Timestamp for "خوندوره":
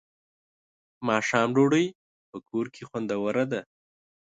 2.89-3.43